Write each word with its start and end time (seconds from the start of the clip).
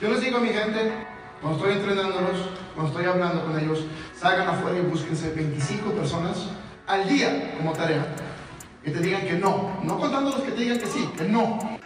Yo 0.00 0.08
les 0.10 0.20
digo 0.20 0.38
a 0.38 0.40
mi 0.40 0.48
gente, 0.48 0.92
cuando 1.40 1.58
estoy 1.58 1.78
entrenándolos, 1.78 2.48
cuando 2.74 2.90
estoy 2.90 3.06
hablando 3.06 3.44
con 3.44 3.58
ellos, 3.58 3.84
salgan 4.18 4.48
afuera 4.48 4.78
y 4.78 4.82
búsquense 4.82 5.30
25 5.30 5.92
personas 5.92 6.48
al 6.86 7.08
día 7.08 7.54
como 7.56 7.72
tarea 7.72 8.04
que 8.82 8.90
te 8.90 8.98
digan 8.98 9.22
que 9.22 9.34
no, 9.34 9.78
no 9.82 9.98
contando 9.98 10.30
los 10.30 10.40
que 10.40 10.50
te 10.50 10.60
digan 10.62 10.78
que 10.78 10.86
sí, 10.86 11.08
que 11.16 11.24
no. 11.24 11.78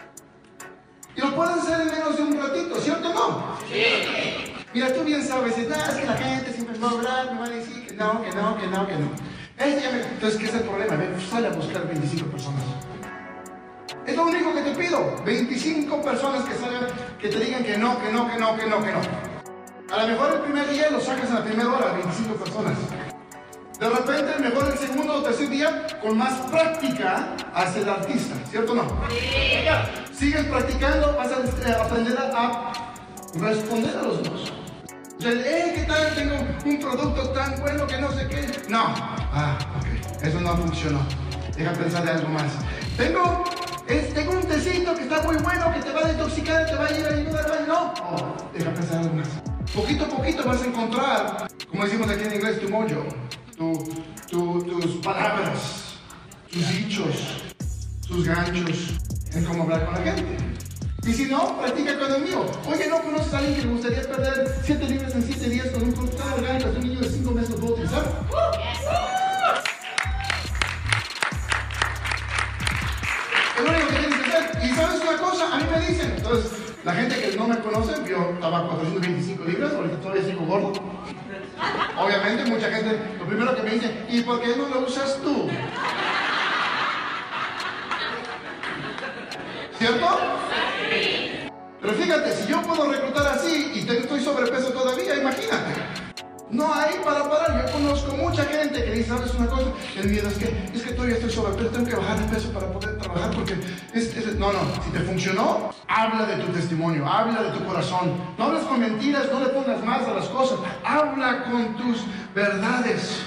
Y 1.14 1.20
lo 1.20 1.34
pueden 1.34 1.58
hacer 1.58 1.82
en 1.82 1.86
menos 1.88 2.16
de 2.16 2.22
un 2.22 2.40
ratito, 2.40 2.80
¿cierto 2.80 3.10
o 3.10 3.12
no? 3.12 3.58
Sí. 3.70 4.54
Mira, 4.72 4.92
tú 4.92 5.04
bien 5.04 5.22
sabes, 5.22 5.58
es 5.58 5.66
que 5.66 6.06
la 6.06 6.16
gente 6.16 6.52
siempre 6.52 6.78
va 6.78 6.88
a 6.88 6.90
hablar, 6.92 7.34
me 7.34 7.40
va 7.40 7.46
a 7.46 7.50
decir 7.50 7.86
que 7.86 7.94
no, 7.94 8.22
que 8.22 8.30
no, 8.30 8.58
que 8.58 8.66
no, 8.66 8.86
que 8.86 8.94
no. 8.94 9.10
Entonces, 9.58 10.40
¿qué 10.40 10.46
es 10.46 10.54
el 10.54 10.62
problema? 10.62 10.96
Ven, 10.96 11.14
sale 11.20 11.48
a 11.48 11.50
buscar 11.50 11.86
25 11.86 12.30
personas. 12.30 12.62
Lo 14.18 14.24
único 14.24 14.52
que 14.52 14.62
te 14.62 14.72
pido. 14.72 15.14
25 15.24 16.02
personas 16.02 16.42
que 16.42 16.54
salgan, 16.56 16.88
que 17.20 17.28
te 17.28 17.38
digan 17.38 17.62
que 17.62 17.78
no, 17.78 18.02
que 18.02 18.12
no, 18.12 18.28
que 18.28 18.36
no, 18.36 18.56
que 18.56 18.66
no, 18.66 18.82
que 18.82 18.90
no. 18.90 19.00
A 19.94 20.02
lo 20.02 20.08
mejor 20.08 20.32
el 20.34 20.40
primer 20.40 20.68
día 20.68 20.90
lo 20.90 21.00
sacas 21.00 21.28
en 21.28 21.36
la 21.36 21.44
primera 21.44 21.72
hora, 21.72 21.92
25 21.92 22.34
personas. 22.34 22.76
De 23.78 23.88
repente, 23.88 24.40
mejor 24.40 24.72
el 24.72 24.76
segundo 24.76 25.14
o 25.14 25.22
tercer 25.22 25.48
día, 25.50 25.86
con 26.02 26.18
más 26.18 26.34
práctica, 26.50 27.36
hace 27.54 27.82
el 27.82 27.88
artista, 27.88 28.34
¿cierto 28.50 28.72
o 28.72 28.74
no? 28.74 28.82
Sí. 29.08 30.12
Sigues 30.12 30.46
practicando, 30.46 31.16
vas 31.16 31.30
a 31.30 31.68
eh, 31.68 31.76
aprender 31.80 32.18
a 32.18 32.72
responder 33.34 33.96
a 33.98 34.02
los 34.02 34.22
dos. 34.24 34.52
Eh, 35.24 35.72
¿qué 35.76 35.82
tal? 35.86 36.14
Tengo 36.16 36.34
un 36.64 36.80
producto 36.80 37.28
tan 37.30 37.60
bueno 37.60 37.86
que 37.86 37.98
no 37.98 38.10
sé 38.10 38.26
qué. 38.26 38.50
No. 38.68 38.82
Ah, 39.32 39.56
ok. 39.78 40.24
Eso 40.24 40.40
no 40.40 40.56
funcionó. 40.56 40.98
Deja 41.56 41.72
pensar 41.72 42.04
de 42.04 42.10
algo 42.10 42.28
más. 42.30 42.52
Tengo 42.96 43.44
bueno, 46.16 46.34
que 46.34 46.40
te 46.42 46.52
va 46.52 46.58
a 46.58 46.74
va 46.74 46.84
a 46.84 46.88
ayudar, 46.88 47.64
no. 47.68 47.94
Oh, 48.02 48.36
deja 48.52 48.72
pensar 48.72 48.98
algo 48.98 49.14
más. 49.14 49.28
Poquito 49.74 50.04
a 50.04 50.08
poquito 50.08 50.44
vas 50.44 50.62
a 50.62 50.66
encontrar, 50.66 51.48
como 51.68 51.84
decimos 51.84 52.10
aquí 52.10 52.24
en 52.24 52.34
inglés, 52.34 52.60
tu 52.60 52.68
mojo, 52.70 53.04
tus 54.30 54.96
palabras, 55.04 55.98
tus 56.50 56.68
dichos, 56.68 57.42
tus 58.06 58.26
ganchos, 58.26 58.98
en 59.34 59.44
cómo 59.44 59.64
hablar 59.64 59.84
con 59.84 59.94
la 59.94 60.00
gente. 60.00 60.36
Y 61.04 61.12
si 61.12 61.26
no, 61.26 61.58
practica 61.58 61.98
con 61.98 62.12
el 62.12 62.22
mío. 62.22 62.44
Oye, 62.66 62.88
¿no 62.88 63.02
conoces 63.02 63.32
a 63.32 63.38
alguien 63.38 63.56
que 63.56 63.62
le 63.62 63.68
gustaría 63.68 64.02
perder 64.02 64.60
7 64.64 64.88
libras 64.88 65.14
en 65.14 65.22
7 65.22 65.48
días 65.48 65.68
con 65.68 65.87
Entonces, 76.30 76.52
la 76.84 76.92
gente 76.92 77.18
que 77.18 77.36
no 77.38 77.48
me 77.48 77.58
conoce, 77.58 77.92
yo 78.06 78.32
estaba 78.34 78.68
425 78.68 79.44
libras, 79.44 79.72
ahorita 79.72 79.96
todavía 79.96 80.24
sigo 80.24 80.44
gordo. 80.44 80.72
Obviamente, 81.98 82.44
mucha 82.50 82.70
gente, 82.70 83.00
lo 83.18 83.24
primero 83.24 83.56
que 83.56 83.62
me 83.62 83.70
dice, 83.70 84.04
¿y 84.10 84.20
por 84.20 84.38
qué 84.42 84.48
no 84.54 84.68
lo 84.68 84.86
usas 84.86 85.16
tú? 85.22 85.48
¿Cierto? 89.78 90.18
Pero 91.80 91.94
fíjate, 91.94 92.32
si 92.34 92.46
yo 92.46 92.60
puedo 92.60 92.92
reclutar 92.92 93.26
así 93.28 93.72
y 93.74 93.90
estoy 93.90 94.20
sobrepeso 94.20 94.68
todavía, 94.68 95.16
imagínate. 95.16 95.97
No 96.50 96.72
hay 96.72 96.96
para 97.04 97.28
parar. 97.28 97.66
Yo 97.66 97.72
conozco 97.72 98.16
mucha 98.16 98.44
gente 98.44 98.82
que 98.82 98.92
dice, 98.92 99.08
¿sabes 99.08 99.34
una 99.34 99.46
cosa? 99.48 99.66
El 99.96 100.08
miedo 100.08 100.28
es 100.28 100.38
que, 100.38 100.70
es 100.74 100.82
que 100.82 100.92
todavía 100.92 101.16
estoy 101.16 101.30
sobrepeso, 101.30 101.68
tengo 101.68 101.86
que 101.86 101.96
bajar 101.96 102.18
de 102.18 102.34
peso 102.34 102.50
para 102.52 102.72
poder 102.72 102.98
trabajar 102.98 103.30
porque 103.32 103.54
es, 103.92 104.36
No, 104.38 104.52
no, 104.52 104.60
si 104.82 104.90
te 104.90 105.00
funcionó, 105.00 105.70
habla 105.86 106.24
de 106.24 106.36
tu 106.42 106.52
testimonio, 106.52 107.06
habla 107.06 107.42
de 107.42 107.58
tu 107.58 107.64
corazón. 107.66 108.12
No 108.38 108.44
hables 108.44 108.64
con 108.64 108.80
mentiras, 108.80 109.26
no 109.30 109.40
le 109.40 109.46
pongas 109.46 109.84
más 109.84 110.08
a 110.08 110.14
las 110.14 110.26
cosas. 110.26 110.58
Habla 110.84 111.44
con 111.44 111.76
tus 111.76 112.04
verdades. 112.34 113.24